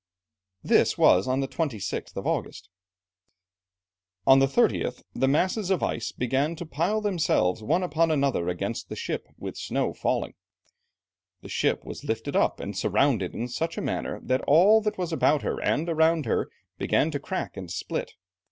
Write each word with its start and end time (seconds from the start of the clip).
This 0.63 0.97
was 0.97 1.27
on 1.27 1.41
the 1.41 1.47
26th 1.47 2.15
of 2.17 2.25
August. 2.25 2.69
"On 4.25 4.39
the 4.39 4.47
30th 4.47 5.03
the 5.13 5.27
masses 5.27 5.69
of 5.69 5.83
ice 5.83 6.11
began 6.11 6.55
to 6.55 6.65
pile 6.65 7.01
themselves 7.01 7.61
one 7.61 7.83
upon 7.83 8.09
another 8.09 8.49
against 8.49 8.89
the 8.89 8.95
ship, 8.95 9.27
with 9.37 9.55
snow 9.55 9.93
falling. 9.93 10.33
The 11.43 11.49
ship 11.49 11.85
was 11.85 12.03
lifted 12.03 12.35
up 12.35 12.59
and 12.59 12.75
surrounded 12.75 13.35
in 13.35 13.47
such 13.47 13.77
a 13.77 13.81
manner, 13.81 14.19
that 14.23 14.41
all 14.47 14.81
that 14.81 14.97
was 14.97 15.13
about 15.13 15.43
her 15.43 15.61
and 15.61 15.87
around 15.87 16.25
her 16.25 16.49
began 16.79 17.11
to 17.11 17.19
crack 17.19 17.55
and 17.55 17.69
split. 17.69 18.13